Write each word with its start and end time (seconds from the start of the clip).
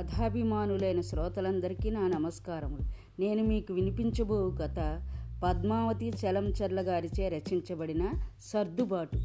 కథాభిమానులైన 0.00 1.00
శ్రోతలందరికీ 1.00 1.90
నా 1.90 2.08
నమస్కారములు. 2.08 2.82
నేను 3.20 3.44
మీకు 3.44 3.72
వినిపించబో 3.72 4.56
కథ 4.62 5.00
పద్మావతి 5.44 6.08
చలంచర్ల 6.08 6.80
గారిచే 6.80 7.28
రచించబడిన 7.28 8.10
సర్దుబాటు. 8.40 9.18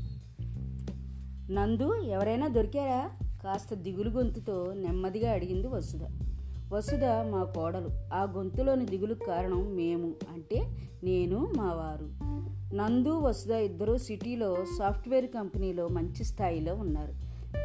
నందు 1.52 1.94
ఎవరైనా 1.94 2.48
దొరికారా? 2.48 3.12
కాస్త 3.44 3.74
దిగులు 3.74 4.10
గొంతుతో 4.10 4.74
నెమ్మదిగా 4.74 5.32
అడిగింది 5.32 5.68
వసుధ. 5.68 6.04
వసుధ 6.74 7.04
మా 7.04 7.44
కోడలు 7.44 7.90
ఆ 8.14 8.24
గొంతులోని 8.24 8.86
దిగులు 8.86 9.14
కారణం 9.14 9.76
మేము 9.76 10.14
అంటే 10.34 10.68
నేను 11.04 11.54
మా 11.58 11.74
వారు. 11.74 12.10
నందు 12.76 13.20
వసుధ 13.20 13.52
ఇద్దరు 13.52 13.98
సిటీలో 13.98 14.58
సాఫ్ట్వేర్ 14.80 15.26
కంపెనీలో 15.26 15.88
మంచి 15.88 16.24
స్థాయిలో 16.24 16.76
ఉన్నారు. 16.76 17.14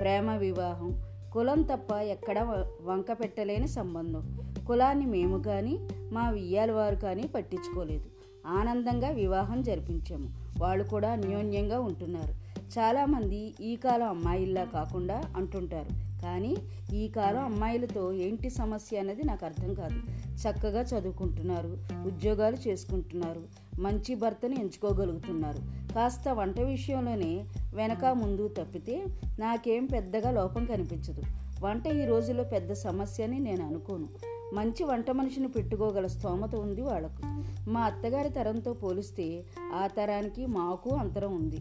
ప్రేమ 0.00 0.30
వివాహం 0.30 1.09
కులం 1.32 1.62
తప్ప 1.62 1.92
ఎక్కడ 1.92 2.64
వంక 2.82 3.12
పెట్టలేని 3.12 3.68
సంబంధం. 3.68 4.38
కులాన్ని 4.66 5.06
మేము 5.06 5.42
కానీ 5.42 5.88
మా 6.12 6.30
వియ్యాల 6.30 6.72
వారు 6.72 6.96
కానీ 6.96 7.22
పట్టించుకోలేదు. 7.22 8.04
ఆనందంగా 8.46 9.08
వివాహం 9.08 9.62
జరిపించాము. 9.62 10.28
వాళ్ళు 10.58 10.84
కూడా 10.84 11.10
అన్యోన్యంగా 11.10 11.80
ఉంటున్నారు. 11.80 12.49
చాలామంది 12.78 13.54
ఈ 13.60 13.76
కాలం 13.76 14.08
అమ్మాయిల్లా 14.08 14.64
కాకుండా 14.64 15.22
అంటుంటారు. 15.36 16.20
కానీ 16.22 16.56
ఈ 16.94 17.08
కాలం 17.08 17.44
అమ్మాయిలతో 17.44 18.12
ఏంటి 18.12 18.50
సమస్య 18.50 18.98
అనేది 18.98 19.22
నాకు 19.22 19.44
అర్థం 19.44 19.74
కాదు. 19.74 19.98
చక్కగా 20.42 20.82
చదువుకుంటున్నారు 20.82 21.78
ఉద్యోగాలు 22.06 22.56
చేసుకుంటున్నారు 22.68 23.42
మంచి 23.78 24.14
భర్తను 24.14 24.54
ఎంచుకోగలుగుతున్నారు. 24.54 25.58
కాస్త 25.94 26.28
వంట 26.28 26.60
విషయంలోనే 26.60 27.44
వెనక 27.74 28.04
ముందు 28.04 28.48
తప్పితే 28.48 29.04
నాకేం 29.38 29.86
పెద్దగా 29.86 30.30
లోపం 30.30 30.64
కనిపించదు. 30.64 31.22
వంట 31.60 31.86
ఈ 31.86 32.04
రోజుల్లో 32.04 32.44
పెద్ద 32.44 32.72
సమస్య 32.72 33.24
అని 33.24 33.38
నేను 33.38 33.66
అనుకోను. 33.66 34.08
మంచి 34.54 34.84
వంట 34.84 35.10
మనిషిని 35.10 35.48
పెట్టుకోగల 35.48 36.06
స్తోమత 36.06 36.54
ఉంది 36.54 36.82
వాళ్ళకు 36.82 37.22
మా 37.70 37.80
అత్తగారి 37.80 38.28
తరంతో 38.28 38.72
పోలిస్తే 38.72 39.44
ఆ 39.74 39.86
తరానికి 39.86 40.46
మాకు 40.46 40.90
అంతరం 40.90 41.36
ఉంది. 41.36 41.58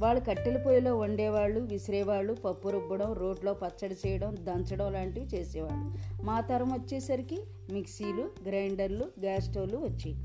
వాళ్ళు 0.00 0.20
కట్టెల 0.20 0.62
పొయ్యిలో 0.62 0.96
వండేవాళ్ళు 0.96 1.60
విసిరేవాళ్ళు 1.60 2.32
పప్పు 2.32 2.68
రుబ్బడం 2.68 3.12
రోడ్లో 3.12 3.54
పచ్చడి 3.54 3.96
చేయడం 4.06 4.36
దంచడం 4.40 4.92
లాంటివి 4.92 5.26
చేసేవాళ్ళు. 5.26 6.22
మా 6.24 6.40
తరం 6.40 6.72
వచ్చేసరికి 6.72 7.38
మిక్సీలు 7.72 8.30
గ్రైండర్లు 8.48 9.04
గ్యాస్ 9.20 9.44
స్టవ్లు 9.44 9.76
వచ్చాయి. 9.76 10.16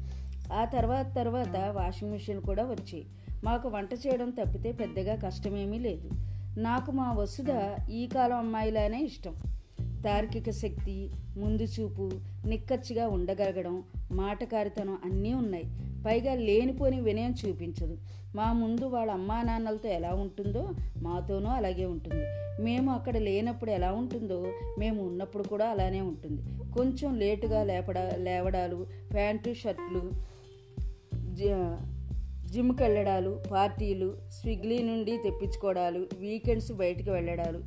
ఆ 0.53 0.65
తర్వాత 0.65 1.15
తర్వాత 1.15 1.57
వాషింగ్ 1.57 2.11
మిషన్ 2.11 2.41
కూడా 2.41 2.63
వచ్చాయి. 2.63 3.05
మాకు 3.43 3.69
వంట 3.69 3.93
చేయడం 3.93 4.29
తప్పితే 4.29 4.71
పెద్దగా 4.71 5.15
కష్టమేమీ 5.15 5.79
లేదు. 5.79 6.09
నాకు 6.59 6.91
మా 6.91 7.11
వసుధ 7.11 7.47
ఈ 7.91 8.07
కాలం 8.07 8.37
అమ్మాయిలానే 8.37 9.03
ఇష్టం. 9.03 9.35
తార్కిక 10.05 10.49
శక్తి 10.49 11.11
ముందు 11.37 11.63
చూపు 11.63 12.11
నిక్కచ్చిగా 12.45 13.07
ఉండగలగడం 13.07 13.83
మాటకారితనం 14.11 14.97
అన్నీ 15.05 15.33
ఉన్నాయి. 15.33 15.94
పైగా 16.05 16.33
లేనిపోని 16.33 17.01
వినయం 17.01 17.35
చూపించదు. 17.45 17.97
మా 18.35 18.53
ముందు 18.53 18.85
వాళ్ళ 18.85 19.11
అమ్మా 19.11 19.41
నాన్నలతో 19.41 19.89
ఎలా 19.89 20.13
ఉంటుందో 20.13 20.69
మాతోనూ 21.01 21.49
అలాగే 21.49 21.85
ఉంటుంది. 21.85 22.25
మేము 22.63 22.91
అక్కడ 22.91 23.17
లేనప్పుడు 23.17 23.71
ఎలా 23.71 23.91
ఉంటుందో 23.91 24.47
మేము 24.79 25.07
ఉన్నప్పుడు 25.07 25.43
కూడా 25.43 25.69
అలానే 25.69 26.01
ఉంటుంది. 26.01 26.71
కొంచెం 26.71 27.19
లేటుగా 27.19 27.63
లేపడా 27.63 28.11
లేవడాలు 28.17 28.87
ప్యాంటు 29.13 29.53
షర్ట్లు 29.53 30.11
జిమ్కి 32.47 32.83
వెళ్ళడాలు 32.83 33.41
పార్టీలు 33.51 34.17
స్విగ్గీ 34.29 34.81
నుండి 34.81 35.17
తెప్పించుకోవడాలు 35.23 36.07
వీకెండ్స్ 36.19 36.71
బయటికి 36.71 37.09
వెళ్ళడాలు 37.09 37.59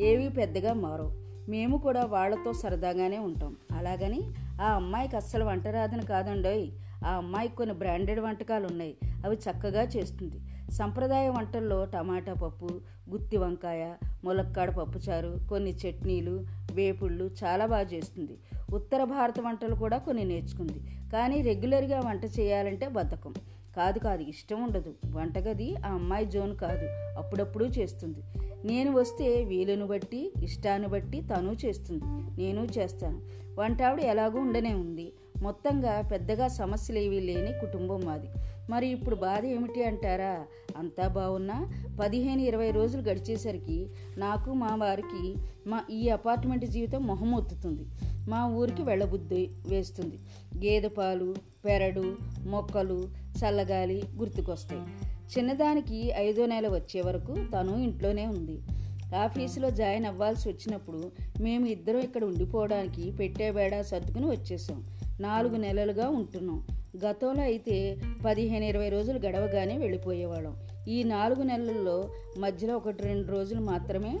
ఏవి 0.00 0.28
పెద్దగా 0.28 0.72
మారవు. 0.72 1.12
మేము 1.50 1.76
కూడా 1.78 2.04
వాళ్ళతో 2.04 2.52
సరదాగానే 2.52 3.18
ఉంటాం. 3.18 3.56
అలాగని 3.72 4.20
ఆ 4.62 4.68
అమ్మాయికి 4.72 5.16
అస్సలు 5.16 5.44
వంట 5.44 5.66
రాదని 5.66 6.06
కాదండోయ్. 6.06 6.70
ఆ 7.04 7.10
అమ్మాయి 7.10 7.48
కొన్ని 7.48 7.74
బ్రాండెడ్ 7.74 8.20
వంటకాలు 8.20 8.66
ఉన్నాయి 8.66 8.96
అవి 9.24 9.36
చక్కగా 9.36 9.82
చేస్తుంది. 9.82 10.40
సంప్రదాయ 10.72 11.28
వంటల్లో 11.28 11.84
టమాటా 11.84 12.32
పప్పు 12.32 12.68
గుత్తి 13.10 13.36
వంకాయ 13.36 13.94
ములక్కాడ 14.24 14.70
పప్పుచారు 14.70 15.36
కొన్ని 15.50 15.70
చట్నీలు 15.70 16.46
వేపుళ్ళు 16.72 17.30
చాలా 17.44 17.66
బాగా 17.66 17.82
చేస్తుంది. 17.82 18.38
ఉత్తర 18.74 19.04
భారత 19.04 19.40
వంటలు 19.40 19.74
కూడా 19.74 19.98
కొన్ని 19.98 20.24
నేర్చుకుంది. 20.24 20.80
కానీ 21.12 21.42
రెగ్యులర్గా 21.42 22.00
వంట 22.00 22.24
చేయాలంటే 22.24 22.88
బద్ధకం. 22.88 23.34
కాదు 23.76 23.98
కాదు 23.98 24.22
ఇష్టం 24.22 24.62
ఉండదు. 24.62 24.94
వంటగది 25.10 25.76
ఆ 25.76 25.92
అమ్మాయి 25.92 26.26
జోన్ 26.26 26.56
కాదు. 26.56 26.86
అప్పుడప్పుడు 27.18 27.64
చేస్తుంది. 27.64 28.18
నేను 28.64 28.92
వస్తే 28.92 29.44
వీలును 29.44 29.86
బట్టి 29.86 30.32
ఇష్టాన్ని 30.42 30.88
బట్టి 30.88 31.20
తను 31.20 31.56
చేస్తుంది. 31.66 32.04
నేను 32.42 32.66
చేస్తాను. 32.78 33.20
వంట 33.60 33.82
ఆవిడ 33.82 34.00
ఎలాగూ 34.00 34.40
ఉండనే 34.40 34.74
ఉంది. 34.74 35.12
మొత్తంగా 35.42 36.00
పెద్దగా 36.00 36.48
సమస్యలు 36.48 36.98
ఏవీ 36.98 37.20
లేని 37.20 37.52
కుటుంబం 37.52 38.00
మాది. 38.00 38.26
మరి 38.70 38.86
ఇప్పుడు 38.86 39.16
బాధ 39.16 39.44
ఏమిటి 39.44 39.84
అంటారా? 39.84 40.46
అంతా 40.76 41.08
బాగున్నా? 41.08 41.70
పదిహేను 42.00 42.40
ఇరవై 42.40 42.70
రోజులు 42.70 43.02
గడిచేసరికి 43.02 43.86
నాకు 44.18 44.52
మా 44.52 44.74
వారికి 44.74 45.36
మా 45.66 45.82
ఈ 45.90 46.08
అపార్ట్మెంట్ 46.08 46.66
జీవితం 46.66 47.02
మొహమొత్తుతుంది 47.06 47.86
మా 48.28 48.46
ఊరికి 48.46 48.82
వెళ్ళబుద్ధి 48.82 49.50
వేస్తుంది. 49.68 50.18
గేదె 50.66 50.88
పాలు 50.88 51.34
పెరడు 51.64 52.16
మొక్కలు 52.44 53.08
చల్లగాలి 53.38 54.02
గుర్తుకొస్తాయి. 54.16 54.82
చిన్నదానికి 55.38 56.12
ఐదో 56.16 56.46
నెల 56.46 56.68
వచ్చే 56.68 57.00
వరకు 57.00 57.36
తను 57.54 57.76
ఇంట్లోనే 57.78 58.26
ఉంది. 58.26 58.62
ఆఫీసులో 59.16 59.70
జాయిన్ 59.70 60.06
అవ్వాల్సి 60.06 60.48
వచ్చినప్పుడు 60.48 61.10
మేము 61.40 61.66
ఇద్దరం 61.66 62.00
ఇక్కడ 62.00 62.24
ఉండిపోవడానికి 62.24 63.10
పెట్టే 63.10 63.50
బేడా 63.50 63.82
సర్దుకుని 63.82 64.26
వచ్చేసాం. 64.26 64.84
నాలుగు 65.20 65.56
నెలలుగా 65.56 66.08
ఉంటున్నాం. 66.08 66.66
గతంలో 67.04 67.42
అయితే 67.42 67.96
పదిహేను 68.24 68.64
ఇరవై 68.64 68.88
రోజులు 68.88 69.18
గడవగానే 69.18 69.78
వెళ్ళిపోయేవాళ్ళం. 69.78 70.56
ఈ 70.88 71.02
నాలుగు 71.02 71.42
నెలల్లో 71.42 72.08
మధ్యలో 72.38 72.76
ఒకటి 72.76 73.02
రెండు 73.02 73.32
రోజులు 73.32 73.60
మాత్రమే 73.60 74.18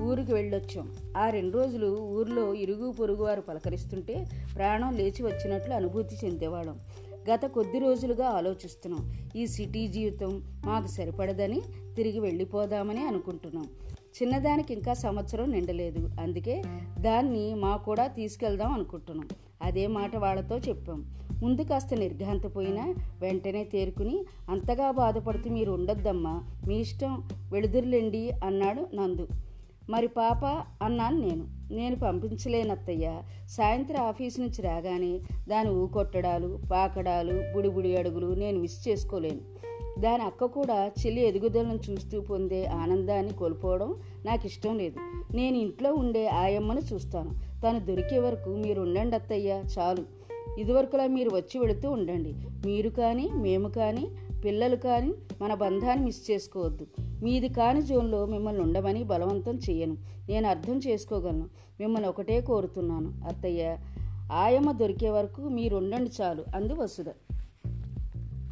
ఊరికి 0.00 0.32
వెళ్ళొచ్చాం. 0.32 0.94
ఆ 1.16 1.30
రెండు 1.30 1.58
రోజులు 1.58 1.86
ఊర్లో 1.86 2.54
ఇరుగు 2.54 2.92
పొరుగు 2.92 3.24
వారు 3.24 3.40
పలకరిస్తుంటే 3.40 4.26
ప్రాణం 4.56 4.96
లేచి 4.96 5.22
వచ్చినట్లు 5.22 5.74
అనుభూతి 5.74 6.26
చెందేవాళ్ళం. 6.26 6.80
గత 7.30 7.42
కొద్ది 7.42 7.78
రోజులుగా 7.78 8.26
ఆలోచిస్తున్నాం. 8.26 9.12
ఈ 9.36 9.46
సిటీ 9.46 9.88
జీవితం 9.88 10.42
మాకు 10.64 10.86
సరిపడదని 10.86 11.62
తిరిగి 11.96 12.20
వెళ్ళిపోదామని 12.20 13.06
అనుకుంటున్నాం. 13.06 13.64
చిన్నదానికి 14.22 14.74
ఇంకా 14.74 14.94
సంవత్సరం 14.94 15.50
నిండలేదు. 15.50 16.10
అందుకే 16.20 16.62
దాన్ని 17.00 17.54
మా 17.54 17.76
కూడా 17.76 18.06
తీసుకెళ్దాం 18.06 18.72
అనుకుంటున్నాం. 18.72 19.28
అదే 19.64 19.86
మాట 19.86 20.16
వాళ్ళతో 20.16 20.58
చెప్పాం. 20.58 21.04
ముందు 21.42 21.62
కాస్త 21.62 21.94
నిర్ఘాంతపోయినా 21.94 22.94
వెంటనే 23.20 23.64
తేరుకుని 23.64 24.24
అంతగా 24.50 24.90
బాధపడుతూ 24.90 25.50
మీరు 25.50 25.72
ఉండొద్దమ్మా 25.72 26.42
మీ 26.68 26.80
ఇష్టం 26.80 27.28
వెళుదురులేండి 27.52 28.30
అన్నాడు 28.44 28.96
నందు. 28.96 29.28
మరి 29.90 30.06
పాప 30.06 30.44
అన్నాను 30.82 31.20
నేను. 31.20 31.46
నేను 31.70 31.96
పంపించలేనత్తయ్య. 31.96 33.22
సాయంత్రం 33.48 34.00
ఆఫీస్ 34.04 34.40
నుంచి 34.40 34.62
రాగానే 34.62 35.20
దాని 35.48 35.70
ఊకొట్టడాలు 35.70 36.58
పాకడాలు 36.72 37.52
బుడిబుడి 37.54 37.96
అడుగులు 37.96 38.34
నేను 38.34 38.60
మిస్ 38.60 38.88
చేసుకోలేను. 38.88 39.73
దాని 40.00 40.22
అక్క 40.22 40.44
కూడా 40.44 40.90
చెల్లి 41.06 41.26
ఎదుగుదలను 41.26 41.78
చూస్తూ 41.90 42.20
పొందే 42.20 42.66
ఆనందాన్ని 42.66 43.32
కోల్పోవడం 43.32 43.94
నాకు 44.24 44.46
ఇష్టం 44.46 44.78
లేదు. 44.78 44.98
నేను 45.36 45.56
ఇంట్లో 45.56 45.94
ఉండే 45.94 46.26
ఆయమ్మను 46.26 46.80
చూస్తాను. 46.92 47.34
తను 47.64 47.78
దొరికే 47.78 48.18
వరకు 48.18 48.50
మీరు 48.50 48.80
ఉండండి 48.80 49.16
అత్తయ్య 49.16 49.62
చాలు. 49.78 50.04
ఇదివరకులా 50.58 51.06
మీరు 51.06 51.30
వచ్చి 51.30 51.58
వెళుతూ 51.58 51.90
ఉండండి. 51.90 52.34
మీరు 52.66 52.88
కానీ 52.88 53.30
మేము 53.34 53.68
కానీ 53.68 54.08
పిల్లలు 54.44 54.76
కానీ 54.76 55.14
మన 55.42 55.54
బంధాన్ని 55.54 56.04
మిస్ 56.04 56.30
చేసుకోవద్దు. 56.30 56.86
మీది 57.22 57.48
కాని 57.48 57.82
జోన్లో 57.82 58.26
మిమ్మల్ని 58.26 58.62
ఉండమని 58.62 59.02
బలవంతం 59.02 59.60
చేయను 59.70 59.96
నేను 60.28 60.48
అర్థం 60.48 60.80
చేసుకోగలను. 60.86 61.48
మిమ్మల్ని 61.80 62.08
ఒకటే 62.08 62.40
కోరుతున్నాను. 62.40 63.12
అత్తయ్య 63.28 63.76
ఆయమ్మ 64.32 64.72
దొరికే 64.72 65.10
వరకు 65.10 65.40
మీరు 65.40 65.76
ఉండండి 65.76 66.10
చాలు 66.20 66.44
అంది 66.54 66.74
వసుధ. 66.74 67.06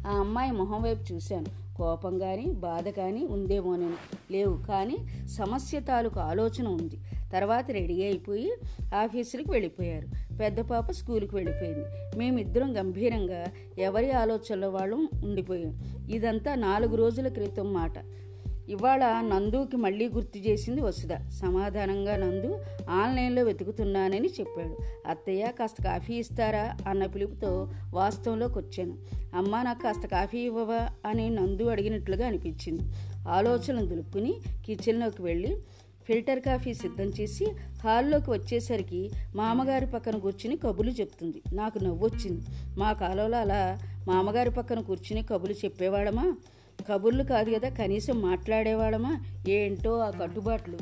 ఆ 0.07 0.11
అమ్మాయి 0.11 0.51
మొహం 0.51 0.81
వైపు 0.81 1.13
చూశాను. 1.13 1.77
కోపం 1.77 2.19
కానీ 2.19 2.45
బాధ 2.45 2.89
కానీ 2.89 3.25
ఉందేమోనని 3.25 4.33
లేవు 4.33 4.57
కానీ 4.57 4.97
సమస్య 5.27 5.79
తాలూకు 5.79 6.19
ఆలోచన 6.19 6.67
ఉంది. 6.67 6.97
తర్వాత 7.33 7.71
రెడీ 7.71 8.03
అయిపోయి 8.03 8.53
ఆఫీసులకు 8.95 9.51
వెళ్ళిపోయారు. 9.51 10.37
పెద్ద 10.37 10.59
పాప 10.61 10.91
స్కూల్కి 10.91 11.35
వెళ్ళిపోయింది. 11.35 12.17
మేమిద్దరం 12.17 12.77
గంభీరంగా 12.77 13.45
ఎవరి 13.77 14.11
ఆలోచనలో 14.11 14.69
వాళ్ళు 14.69 14.95
ఉండిపోయాం. 15.23 15.79
ఇదంతా 16.09 16.55
నాలుగు 16.55 16.95
రోజుల 16.95 17.27
క్రితం 17.27 17.73
మాట. 17.73 17.93
ఇవాళ 18.69 19.05
నందుకి 19.05 19.77
మళ్ళీ 19.77 20.09
గుర్తు 20.09 20.37
చేసింది 20.37 20.81
వసుధ. 20.81 21.13
సమాధానంగా 21.13 22.17
నందు 22.17 22.59
ఆన్లైన్లో 22.89 23.43
వెతుకుతున్నానని 23.43 24.27
చెప్పాడు. 24.27 24.77
అత్తయ్య 25.07 25.51
కాస్త 25.59 25.75
కాఫీ 25.83 26.13
ఇస్తారా? 26.13 26.77
అన్న 26.87 27.05
పిలుపుతో 27.05 27.71
వాస్తవంలోకి 27.93 28.59
వచ్చాను. 28.59 28.97
అమ్మ 29.35 29.61
నాకు 29.61 29.81
కాస్త 29.81 30.07
కాఫీ 30.07 30.39
ఇవ్వవా? 30.39 30.89
అని 31.05 31.29
నందు 31.29 31.63
అడిగినట్లుగా 31.63 32.27
అనిపించింది. 32.27 32.83
ఆలోచనలు 33.29 33.85
దులుపుకుని 33.85 34.35
కిచెన్లోకి 34.65 35.21
వెళ్ళి 35.21 35.57
ఫిల్టర్ 36.05 36.39
కాఫీ 36.39 36.73
సిద్ధం 36.73 37.05
చేసి 37.05 37.45
హాల్లోకి 37.83 38.31
వచ్చేసరికి 38.31 39.11
మామగారి 39.35 39.85
పక్కన 39.85 40.17
కూర్చుని 40.17 40.57
కబులు 40.57 40.91
చెప్తుంది. 40.91 41.41
నాకు 41.53 41.79
నవ్వొచ్చింది. 41.79 42.45
మా 42.77 42.93
కాలంలో 42.93 43.37
అలా 43.37 43.79
మామగారి 44.07 44.51
పక్కన 44.51 44.79
కూర్చుని 44.79 45.23
కబులు 45.23 45.53
చెప్పేవాడమా 45.53 46.35
కబుర్లు 46.89 47.23
కాదు 47.23 47.51
కదా 47.51 47.69
కనీసం 47.69 48.21
మాట్లాడేవాడమా 48.21 49.19
ఏంటో 49.47 49.97
ఆ 49.97 50.09
కట్టుబాట్లు. 50.09 50.77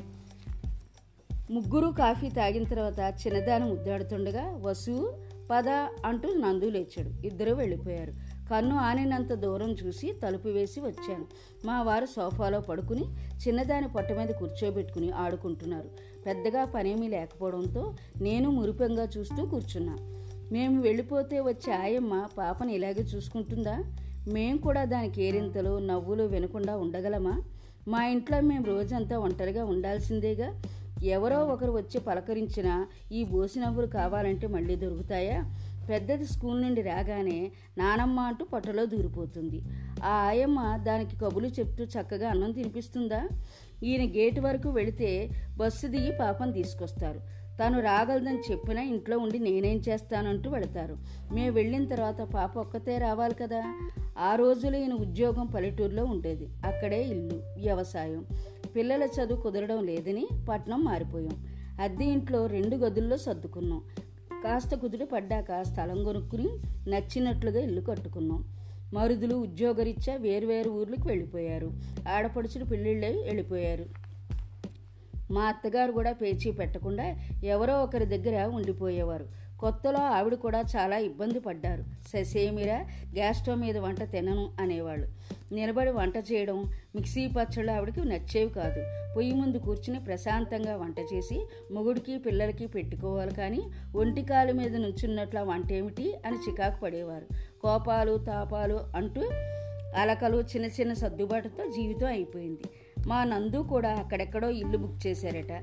ముగ్గురు 1.51 1.87
కాఫీ 1.87 2.29
తాగిన 2.29 2.63
తర్వాత 2.63 2.99
చిన్నదాని 2.99 3.65
ముద్దాడుతుండగా 3.65 4.59
వసు 4.61 5.13
పద 5.51 5.69
అంటూ 6.05 6.33
నందు 6.33 6.65
లేచాడు. 6.65 7.27
ఇద్దరు 7.27 7.53
వెళ్ళిపోయారు. 7.53 8.13
కన్ను 8.49 8.75
ఆనినంత 8.75 9.33
దూరం 9.33 9.71
చూసి 9.71 10.13
తలుపు 10.23 10.47
వేసి 10.47 10.79
వచ్చాను. 10.79 11.25
మా 11.65 11.81
వారు 11.81 12.05
సోఫాలో 12.05 12.59
పడుకుని 12.59 13.03
చిన్నదాని 13.47 13.87
పొట్ట 13.87 14.11
మీద 14.11 14.27
కూర్చోబెట్టుకుని 14.27 15.11
ఆడుకుంటున్నారు. 15.11 15.89
పెద్దగా 16.25 16.65
పనేమీ 16.65 17.07
లేకపోవడంతో 17.07 17.93
నేను 18.21 18.49
మురిపంగా 18.49 19.07
చూస్తూ 19.17 19.45
కూర్చున్నా. 19.45 19.97
మేము 20.51 20.81
వెళ్ళిపోతే 20.81 21.39
వచ్చే 21.39 21.73
ఆయమ్మ 21.73 22.27
పాపని 22.37 22.75
ఇలాగే 22.75 23.01
చూసుకుంటుందా? 23.01 23.83
మేం 24.27 24.57
కూడా 24.57 24.85
దానికి 24.85 25.23
ఏరింతలు 25.23 25.79
నవ్వులు 25.79 26.23
వినకుండా 26.23 26.77
ఉండగలమా? 26.77 27.41
మా 27.87 28.05
ఇంట్లో 28.05 28.41
మేము 28.41 28.65
రోజంతా 28.65 29.19
ఒంటరిగా 29.19 29.65
ఉండాల్సిందేగా? 29.65 30.61
ఎవరో 31.03 31.45
ఒకరు 31.45 31.71
వచ్చి 31.71 31.99
పలకరించినా 31.99 32.87
ఈ 33.11 33.23
బోసి 33.23 33.59
నవ్వులు 33.59 33.87
కావాలంటే 33.87 34.47
మళ్ళీ 34.47 34.75
దొరుకుతాయా? 34.75 35.53
పెద్దది 35.89 36.25
స్కూల్ 36.25 36.61
నుండి 36.61 36.81
రాగానే 36.81 37.51
నానమ్మ 37.77 38.19
అంటూ 38.19 38.45
పొట్టలో 38.45 38.85
దూరిపోతుంది. 38.85 39.61
ఆ 40.03 40.09
ఆయమ్మ 40.09 40.77
దానికి 40.77 41.17
కబులు 41.17 41.47
చెప్తూ 41.47 41.83
చక్కగా 41.83 42.29
అన్నం 42.29 42.51
తినిపిస్తుందా? 42.51 43.27
ఈయన 43.83 44.01
గేటు 44.11 44.41
వరకు 44.41 44.69
వెళితే 44.69 45.29
బస్సు 45.57 45.87
దిగి 45.87 46.11
పాపం 46.19 46.51
తీసుకొస్తారు. 46.51 47.41
తను 47.63 47.79
రాగలదని 47.79 48.39
చెప్పినా 48.51 48.81
ఇంట్లో 48.81 49.17
ఉండి 49.17 49.39
నేనేం 49.39 49.77
చేస్తానంటూ 49.89 50.49
వెళతారు. 50.49 50.97
మేము 51.33 51.51
వెళ్ళిన 51.55 51.87
తర్వాత 51.87 52.21
పాప 52.21 52.57
ఒక్కతే 52.57 52.97
రావాలి 52.97 53.35
కదా? 53.35 53.91
ఆ 54.21 54.35
రోజులు 54.35 54.77
ఈయన 54.77 54.93
ఉద్యోగం 54.93 55.45
పల్లెటూరులో 55.45 56.05
ఉండేది. 56.05 56.47
అక్కడే 56.65 57.03
ఇల్లు 57.03 57.35
వ్యవసాయం. 57.35 58.25
పిల్లల 58.75 59.03
చదువు 59.03 59.41
కుదరడం 59.41 59.83
లేదని 59.83 60.27
పట్నం 60.49 60.83
మారిపోయాం. 60.83 61.47
అద్దె 61.81 62.05
ఇంట్లో 62.05 62.45
రెండు 62.45 62.75
గదుల్లో 62.75 63.17
సర్దుకున్నాం. 63.17 63.83
కాస్త 64.43 64.75
కుదుట 64.75 65.09
పడ్డాక 65.13 65.61
స్థలం 65.61 66.03
కొనుక్కుని 66.03 66.49
నచ్చినట్లుగా 66.89 67.59
ఇల్లు 67.59 67.81
కట్టుకున్నాం. 67.81 68.43
మరుదులు 68.93 69.35
ఉద్యోగరీత్యా 69.35 70.15
వేరువేరు 70.15 70.69
ఊర్లకు 70.69 71.07
వెళ్ళిపోయారు. 71.07 71.71
ఆడపడుచులు 72.09 72.65
పెళ్ళిళ్ళే 72.65 73.23
వెళ్ళిపోయారు. 73.25 73.85
మా 75.31 75.41
అత్తగారు 75.41 75.91
కూడా 75.91 76.13
పేచీ 76.13 76.51
పెట్టకుండా 76.51 77.15
ఎవరో 77.43 77.83
ఒకరి 77.83 78.05
దగ్గర 78.05 78.45
ఉండిపోయేవారు. 78.45 79.25
కొత్తలో 79.61 79.99
ఆవిడ 79.99 80.33
కూడా 80.33 80.63
చాలా 80.75 80.97
ఇబ్బంది 80.97 81.39
పడ్డారు. 81.39 81.83
ససేమిరా 82.07 82.77
గ్యాస్ 83.13 83.37
స్టవ్ 83.37 83.59
మీద 83.59 83.77
వంట 83.77 84.11
తినను 84.11 84.51
అనేవాళ్ళు. 84.59 85.07
నిలబడి 85.53 85.89
వంట 85.89 86.17
చేయడం 86.17 86.57
మిక్సీ 86.95 87.27
పచ్చళ్ళు 87.27 87.71
ఆవిడకి 87.71 88.05
నచ్చేవి 88.05 88.49
కాదు. 88.49 88.81
పొయ్యి 89.15 89.33
ముందు 89.33 89.57
కూర్చుని 89.57 89.99
ప్రశాంతంగా 89.99 90.75
వంట 90.75 90.99
చేసి 90.99 91.47
మొగుడికి 91.71 92.17
పిల్లలకి 92.17 92.67
పెట్టుకోవాలి 92.67 93.35
కానీ 93.35 93.61
ఒంటికాలు 93.95 94.53
మీద 94.53 94.75
నుంచున్నట్లు 94.75 95.39
వంట 95.39 95.71
ఏమిటి 95.71 96.13
అని 96.25 96.37
చికాకు 96.37 96.81
పడేవారు. 96.81 97.25
కోపాలు 97.61 98.17
తాపాలు 98.17 98.79
అంటూ 98.95 99.21
అలకలు 99.97 100.37
చిన్న 100.37 100.65
చిన్న 100.65 100.93
సర్దుబాటుతో 100.93 101.65
జీవితం 101.65 102.07
అయిపోయింది. 102.07 102.63
మా 103.07 103.23
నందు 103.23 103.57
కూడా 103.57 103.89
అక్కడెక్కడో 103.89 104.49
ఇల్లు 104.49 104.77
బుక్ 104.77 105.07
చేశారట. 105.07 105.53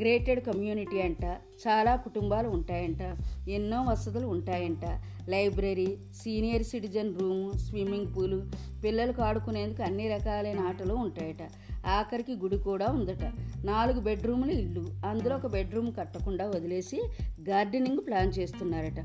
గ్రేటెడ్ 0.00 0.46
కమ్యూనిటీ 0.46 1.00
అంట. 1.00 1.24
చాలా 1.68 1.96
కుటుంబాలు 1.96 2.48
ఉంటాయంట. 2.48 3.02
ఎన్నో 3.48 3.82
వసతులు 3.82 4.26
ఉంటాయంట. 4.26 4.84
Library 5.28 5.98
senior 6.14 6.62
citizen 6.62 7.20
room 7.20 7.58
swimming 7.58 8.16
pool 8.16 8.42
పిల్లలకు 8.84 9.22
ఆడుకునేందుకు 9.22 9.82
అన్ని 9.82 10.08
రకాలైన 10.08 10.60
ఆటలు 10.60 10.94
ఉంటాయట. 10.94 11.50
ఆఖరికి 11.86 12.32
గుడి 12.32 12.58
కూడా 12.58 12.86
ఉందట. 12.86 13.32
నాలుగు 13.64 14.00
బెడ్రూములు 14.00 14.50
ఇల్లు. 14.50 14.86
అందులో 15.06 15.36
ఒక 15.36 15.46
బెడ్రూమ్ 15.46 15.92
కట్టకుండా 15.98 16.46
వదిలేసి 16.46 17.02
గార్డెనింగ్ 17.48 17.98
ప్లాన్ 18.06 18.32
చేస్తున్నారట. 18.38 19.04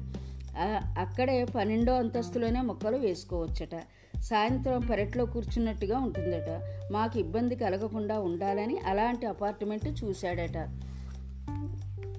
అక్కడే 0.99 1.45
పన్నెండో 1.45 1.93
అంతస్తులోనే 1.93 2.61
మొక్కలు 2.61 2.97
వేసుకోవచ్చట. 2.97 3.75
సాయంత్రం 4.25 4.79
పెరట్లో 4.79 5.25
కూర్చున్నట్టుగా 5.25 5.99
ఉంటుందట. 5.99 6.61
మాకు 6.91 7.19
ఇబ్బంది 7.19 7.55
కలగకుండా 7.55 8.19
ఉండాలని 8.19 8.77
అలాంటి 8.77 9.25
అపార్ట్మెంట్ 9.25 10.03
చూశాడట. 10.03 10.57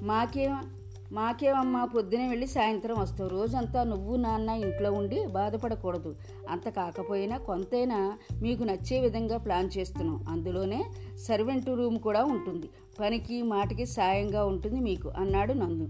మాకే 0.02 0.54
మాకేమమ్మా 1.12 1.84
పొద్దునే 1.84 2.28
వెళ్ళి 2.28 2.46
సాయంత్రం 2.46 2.96
వస్తావు. 2.98 3.30
రోజంతా 3.30 3.82
నువ్వు 3.82 4.16
నాన్న 4.16 4.48
ఇంట్లో 4.48 4.92
ఉండి 4.92 5.26
బాధపడకూడదు. 5.26 6.16
అంత 6.50 6.68
కాకపోయినా 6.68 7.36
కొంతైనా 7.36 8.18
మీకు 8.42 8.62
నచ్చే 8.62 9.00
విధంగా 9.00 9.36
ప్లాన్ 9.36 9.70
చేస్తున్నాం. 9.78 10.26
అందులోనే 10.28 10.84
సర్వెంట్ 11.18 11.68
రూమ్ 11.68 11.98
కూడా 11.98 12.24
ఉంటుంది. 12.24 12.68
పనికి 13.00 13.42
మాటకి 13.42 13.86
సాయంగా 13.86 14.44
ఉంటుంది 14.44 14.80
మీకు 14.80 15.08
అన్నాడు 15.08 15.52
నందు. 15.52 15.88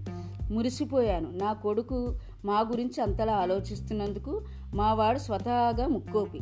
మురిసిపోయాను. 0.53 1.31
నా 1.31 1.53
కొడుకు 1.53 2.19
మా 2.45 2.59
గురించి 2.59 3.03
అంతలా 3.03 3.33
ఆలోచిస్తున్నందుకు 3.33 4.41
మావాడు 4.73 5.19
స్వతహాగా 5.19 5.87
ముక్కోపి. 5.87 6.39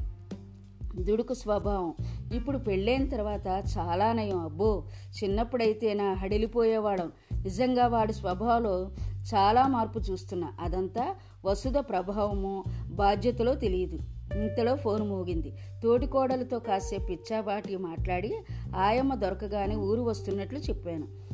దుడుకు 1.03 1.33
స్వభావం. 1.33 1.93
ఇప్పుడు 2.33 2.57
పెళ్ళైన 2.57 3.09
తర్వాత 3.09 3.63
చాలా 3.77 4.13
నయం. 4.13 4.39
అబ్బో 4.39 4.83
చిన్నప్పుడైతే 5.23 5.93
నా 5.93 6.13
హడిలిపోయేవాడం 6.13 7.11
నిజంగా 7.43 7.87
వాడి 7.87 8.13
స్వభావంలో 8.13 8.91
చాలా 9.35 9.67
మార్పు 9.67 9.99
చూస్తున్నా. 9.99 10.53
అదంతా 10.59 11.15
వసుధ 11.45 11.77
ప్రభావము 11.77 12.63
బాధ్యతలో 12.87 13.55
తెలియదు. 13.55 13.99
ఇంతలో 14.35 14.75
ఫోన్ 14.75 15.09
మోగింది. 15.09 15.57
తోటికోడలతో 15.83 16.59
కాసేపు 16.59 17.03
పిచ్చాబాటి 17.03 17.77
మాట్లాడి 17.77 18.35
ఆయమ్మ 18.75 19.15
దొరకగానే 19.15 19.75
ఊరు 19.75 20.01
వస్తున్నట్లు 20.01 20.59
చెప్పాను. 20.59 21.24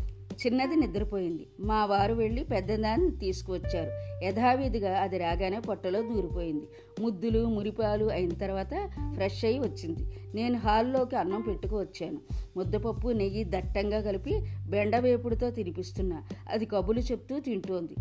చిన్నది 0.46 0.76
నిద్రపోయింది. 0.76 1.48
మా 1.60 1.86
వారు 1.86 2.14
వెళ్ళి 2.14 2.44
పెద్దదాన్ని 2.44 3.12
తీసుకువచ్చారు. 3.12 3.92
యథావిధిగా 4.26 5.00
అది 5.00 5.18
రాగానే 5.18 5.60
పొట్టలో 5.60 6.02
దూరిపోయింది. 6.02 6.64
ముద్దులు 7.02 7.46
మురిపాలు 7.46 8.06
అయిన 8.06 8.30
తర్వాత 8.30 8.90
ఫ్రెష్ 9.14 9.46
అయి 9.46 9.60
వచ్చింది. 9.60 10.08
నేను 10.36 10.58
హాల్లోకి 10.58 11.16
అన్నం 11.16 11.42
పెట్టుకు 11.42 11.80
వచ్చాను 11.80 12.18
ముద్దపప్పు 12.58 13.08
నెయ్యి 13.08 13.44
దట్టంగా 13.44 14.02
కలిపి 14.02 14.40
బెండవేపుడుతో 14.70 15.50
తినిపిస్తున్నా. 15.50 16.24
అది 16.52 16.66
కబులు 16.66 17.00
చెప్తూ 17.00 17.40
తింటోంది. 17.40 17.96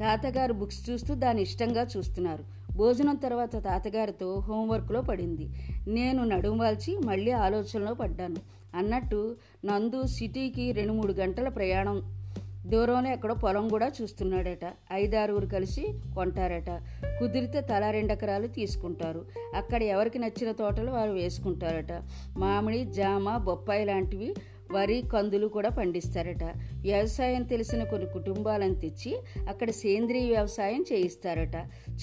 తాతగారు 0.00 0.52
బుక్స్ 0.52 0.90
చూస్తూ 0.90 1.14
దాన్ని 1.14 1.42
ఇష్టంగా 1.42 1.86
చూస్తున్నారు. 1.96 2.44
భోజనం 2.76 3.16
తర్వాత 3.16 3.64
తాతగారితో 3.64 4.34
హోంవర్క్లో 4.34 5.02
పడింది. 5.02 5.48
నేను 5.88 6.24
నడుంవాల్చి 6.24 6.98
మళ్ళీ 6.98 7.30
ఆలోచనలో 7.30 7.94
పడ్డాను. 7.94 8.36
అన్నట్టు 8.76 9.36
నందు 9.64 10.06
సిటీకి 10.06 10.72
రెండు 10.72 10.92
మూడు 10.92 11.12
గంటల 11.12 11.48
ప్రయాణం. 11.48 12.20
దూరంలో 12.66 13.10
ఎక్కడో 13.10 13.34
పొలం 13.34 13.68
కూడా 13.68 13.92
చూస్తున్నాడట. 14.02 14.92
ఐదారుగురు 14.92 15.46
కలిసి 15.46 15.86
కొంటారట. 16.14 16.70
కుదిరితే 17.18 17.60
తల 17.60 17.90
రెండెకరాలు 17.90 18.46
తీసుకుంటారు. 18.46 19.24
అక్కడ 19.54 19.82
ఎవరికి 19.82 20.18
నచ్చిన 20.18 20.52
తోటలు 20.52 20.90
వారు 20.90 21.10
వేసుకుంటారట. 21.10 22.02
మామిడి 22.38 22.84
జామ 22.84 23.36
బొప్పాయి 23.36 23.84
లాంటివి 23.84 24.34
వరి 24.72 25.02
కందులు 25.12 25.46
కూడా 25.46 25.68
పండిస్తారట. 25.68 26.44
వ్యవసాయం 26.80 27.42
తెలిసిన 27.42 27.84
కొన్ని 27.84 28.08
కుటుంబాలను 28.08 28.74
తెచ్చి 28.74 29.20
అక్కడ 29.48 29.70
సేంద్రీయ 29.70 30.30
వ్యవసాయం 30.30 30.84
చేయిస్తారట. 30.92 31.56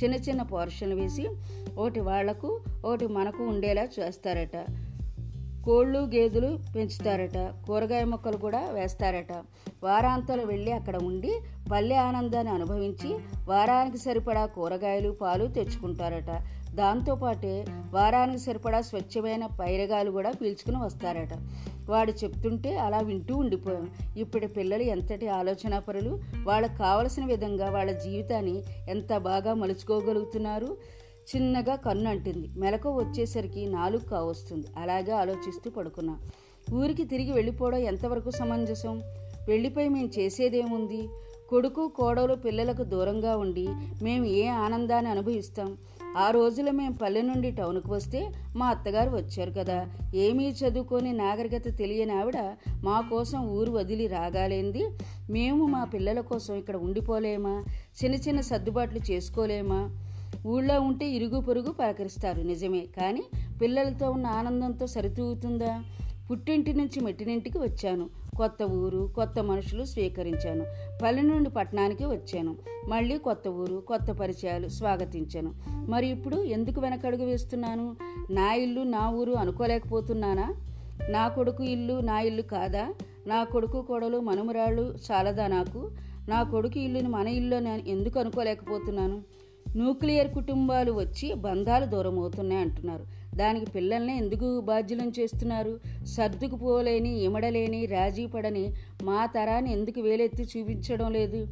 చిన్న 0.03 0.15
చిన్న 0.15 0.41
పోర్షన్లు 0.41 0.95
వేసి 0.95 1.27
ఒకటి 1.77 1.99
వాళ్ళకు 1.99 2.61
ఒకటి 2.85 3.07
మనకు 3.07 3.43
ఉండేలా 3.43 3.87
చేస్తారట. 3.99 4.86
కోళ్ళు 5.67 5.99
గేదెలు 5.99 6.59
పెంచుతారట. 6.75 7.37
కూరగాయ 7.67 8.03
మొక్కలు 8.03 8.37
కూడా 8.37 8.69
వేస్తారట. 8.71 9.31
వారాంతాలు 9.83 10.45
వెళ్ళి 10.45 10.71
అక్కడ 10.71 10.97
ఉండి 10.97 11.39
పల్లె 11.71 11.95
ఆనందాన్ని 11.95 12.53
అనుభవించి 12.53 13.17
వారానికి 13.47 13.97
సరిపడా 13.97 14.45
కూరగాయలు 14.45 15.11
పాలు 15.11 15.47
తెచ్చుకుంటారట. 15.47 16.41
దాంతోపాటే 16.75 17.65
వారానికి 17.93 18.39
సరిపడా 18.39 18.81
స్వచ్ఛమైన 18.81 19.45
పైరగాలు 19.45 20.11
కూడా 20.11 20.31
పీల్చుకుని 20.31 20.83
వస్తారట. 20.83 21.33
వాడు 21.89 22.11
చెప్తుంటే 22.11 22.77
అలా 22.77 22.99
వింటూ 22.99 23.35
ఉండిపోయాం. 23.35 23.89
ఇప్పటి 24.17 24.47
పిల్లలు 24.47 24.83
ఎంతటి 24.83 25.27
ఆలోచన 25.27 25.79
పరులు 25.79 26.19
వాళ్ళకు 26.43 26.77
కావలసిన 26.77 27.25
విధంగా 27.25 27.69
వాళ్ళ 27.69 27.91
జీవితాన్ని 27.91 28.61
ఎంత 28.89 29.17
బాగా 29.17 29.53
మలుచుకోగలుగుతున్నారు? 29.53 30.77
చిన్నగా 31.29 31.75
కన్ను 31.75 32.09
అంటుంది 32.09 32.49
మెలకు 32.57 32.89
వచ్చేసరికి 32.89 33.65
నాలుగు 33.65 34.09
కావస్తుంది 34.09 34.67
అలాగే 34.77 35.11
ఆలోచిస్తూ 35.11 35.69
పడుకున్నా. 35.69 36.19
ఊరికి 36.73 37.05
తిరిగి 37.05 37.31
వెళ్ళిపోవడం 37.31 37.77
ఎంతవరకు 37.77 38.29
సమంజసం? 38.29 39.01
వెళ్ళిపోయి 39.47 39.89
మేము 39.89 40.09
చేసేదేముంది? 40.19 41.09
కొడుకు 41.49 41.87
కోడలు 41.87 42.35
పిల్లలకు 42.35 42.83
దూరంగా 42.83 43.37
ఉండి 43.37 43.67
మేము 44.03 44.25
ఏ 44.25 44.47
ఆనందాన్ని 44.47 45.11
అనుభవిస్తాం? 45.11 45.77
ఆ 46.17 46.31
రోజులో 46.31 46.71
మేము 46.71 46.93
పల్లె 46.93 47.21
నుండి 47.21 47.51
టౌన్కి 47.51 47.91
వస్తే 47.91 48.31
మా 48.55 48.67
అత్తగారు 48.67 49.09
వచ్చారు 49.09 49.51
కదా. 49.51 49.87
ఏమీ 50.15 50.49
చదువుకొని 50.49 51.13
నాగరికత 51.13 51.77
తెలియని 51.77 52.11
ఆవిడ 52.11 52.55
మా 52.83 53.01
కోసం 53.01 53.47
ఊరు 53.47 53.71
వదిలి 53.71 54.07
రాగాలేంది. 54.07 54.83
మేము 55.29 55.65
మా 55.65 55.83
పిల్లల 55.83 56.19
కోసం 56.19 56.55
ఇక్కడ 56.55 56.75
ఉండిపోలేమా? 56.75 57.63
చిన్న 58.03 58.15
చిన్న 58.15 58.41
సర్దుబాట్లు 58.41 58.99
చేసుకోలేమా? 59.11 59.81
ఊళ్ళో 60.47 60.81
ఉంటే 60.81 61.09
ఇరుగు 61.09 61.39
పొరుగు 61.39 61.71
పలకరిస్తారు 61.71 62.41
నిజమే. 62.41 62.79
కానీ 62.79 63.23
పిల్లలతో 63.61 64.11
ఉన్న 64.11 64.27
ఆనందంతో 64.27 64.87
సరితూగుతుందా? 64.87 65.83
పుట్టింటి 66.31 66.73
నుంచి 66.73 66.99
మెట్టినింటికి 66.99 67.57
వచ్చాను. 67.57 68.09
కొత్త 68.37 68.63
ఊరు 68.63 69.11
కొత్త 69.15 69.43
మనుషులు 69.43 69.83
స్వీకరించాను. 69.83 70.65
పల్లె 71.03 71.21
నుండి 71.21 71.49
పట్టణానికి 71.49 72.05
వచ్చాను. 72.05 72.55
మళ్ళీ 72.87 73.17
కొత్త 73.17 73.47
ఊరు 73.47 73.83
కొత్త 73.87 74.11
పరిచయాలు 74.11 74.67
స్వాగతించాను. 74.67 75.53
మరి 75.67 76.07
ఇప్పుడు 76.07 76.35
ఎందుకు 76.35 76.81
వెనకడుగు 76.81 77.25
వేస్తున్నాను? 77.25 77.95
నా 78.31 78.53
ఇల్లు 78.53 78.81
నా 78.81 79.09
ఊరు 79.09 79.31
అనుకోలేకపోతున్నానా? 79.31 80.55
నా 81.09 81.27
కొడుకు 81.27 81.63
ఇల్లు 81.63 81.93
నా 81.93 82.19
ఇల్లు 82.19 82.41
కాదా? 82.41 82.93
నా 83.27 83.43
కొడుకు 83.43 83.81
కొడలు 83.81 84.17
మనుమరాళ్ళు 84.17 84.95
చాలదా 85.11 85.47
నాకు? 85.47 85.91
నా 86.29 86.43
కొడుకు 86.43 86.79
ఇల్లుని 86.79 87.07
మన 87.07 87.27
ఇల్లు 87.27 87.55
నేను 87.55 87.89
ఎందుకు 87.89 88.19
అనుకోలేకపోతున్నాను? 88.19 89.21
న్యూక్లియర్ 89.75 90.33
కుటుంబాలు 90.33 90.91
వచ్చి 90.91 91.33
బంధాలు 91.33 91.85
దూరం 91.85 92.19
అవుతున్నాయి 92.19 92.61
అంటున్నారు. 92.61 93.05
దానికి 93.37 93.71
పిల్లల్ని 93.71 94.17
ఎందుకు 94.17 94.59
బాధ్యులను 94.59 95.11
చేస్తున్నారు? 95.19 95.79
సర్దుకుపోలేని 96.05 97.09
ఇమడలేని 97.09 97.85
రాజీ 97.85 98.25
పడని 98.25 98.73
మా 99.03 99.25
తరాన్ని 99.25 99.71
ఎందుకు 99.71 99.99
వేలెత్తి 99.99 100.43
చూపించడం 100.43 101.11
లేదు? 101.11 101.47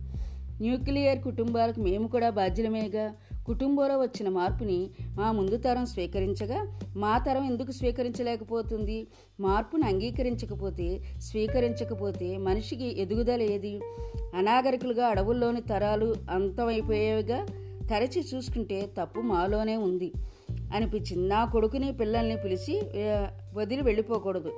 న్యూక్లియర్ 0.61 1.23
కుటుంబాలకు 1.23 1.81
మేము 1.81 2.07
కూడా 2.07 2.29
బాధ్యులమేగా? 2.29 3.13
కుటుంబంలో 3.45 3.97
వచ్చిన 3.97 4.29
మార్పుని 4.29 4.89
మా 5.15 5.31
ముందు 5.31 5.57
తరం 5.57 5.85
స్వీకరించగా 5.85 6.79
మా 6.97 7.17
తరం 7.17 7.45
ఎందుకు 7.45 7.71
స్వీకరించలేకపోతుంది? 7.71 9.07
మార్పును 9.39 9.83
అంగీకరించకపోతే 9.83 11.03
స్వీకరించకపోతే 11.19 12.37
మనిషికి 12.37 13.01
ఎదుగుదల 13.01 13.41
ఏది? 13.41 13.79
అనాగరికులుగా 14.35 15.07
అడవుల్లోని 15.07 15.61
తరాలు 15.61 16.15
అంతమైపోయేవిగా 16.31 17.45
తరచి 17.89 18.25
చూసుకుంటే 18.35 18.89
తప్పు 18.99 19.21
మాలోనే 19.21 19.77
ఉంది 19.77 20.11
అనిపించింది. 20.73 21.27
నా 21.27 21.45
కొడుకుని 21.45 21.97
పిల్లల్ని 21.97 22.37
పిలిచి 22.37 22.81
వదిలి 23.53 23.81
వెళ్ళిపోకూడదు. 23.81 24.51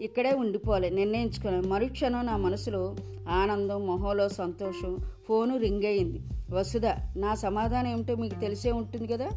ఇక్కడే 0.00 0.32
ఉండిపోవాలి 0.34 0.90
నిర్ణయించుకున్నాను 0.90 1.68
మరుక్షణం 1.68 2.26
నా 2.26 2.36
మనసులో 2.36 2.96
ఆనందం 3.28 3.86
మొహంలో 3.86 4.28
సంతోషం 4.28 4.98
ఫోను 5.28 5.56
రింగ్ 5.56 5.84
అయింది. 5.84 6.20
వసుధ 6.50 6.86
నా 7.16 7.34
సమాధానం 7.34 7.88
ఏమిటో 7.88 8.14
మీకు 8.14 8.40
తెలిసే 8.40 8.72
ఉంటుంది 8.72 9.06
కదా? 9.06 9.30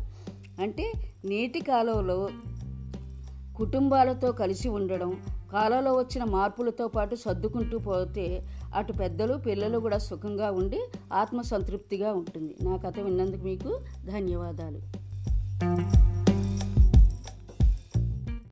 అంటే 0.60 0.92
నీటి 1.26 1.60
కాలంలో 1.60 2.30
కుటుంబాలతో 3.58 4.32
కలిసి 4.32 4.70
ఉండడం 4.70 5.22
కాలంలో 5.52 5.94
వచ్చిన 5.94 6.24
మార్పులతో 6.24 6.88
పాటు 6.88 7.16
సర్దుకుంటూ 7.16 7.78
పోతే 7.78 8.48
అటు 8.75 8.94
పెద్దలు 8.94 9.38
పిల్లలు 9.38 9.80
కూడా 9.80 9.98
సుఖంగా 9.98 10.51
ఉండి 10.51 10.80
ఆత్మసంతృప్తిగా 11.13 12.13
ఉంటుంది. 12.13 12.56
నా 12.62 12.78
కథ 12.78 13.00
విన్నందుకు 13.00 13.44
మీకు 13.44 13.80
ధన్యవాదాలు. 14.06 14.82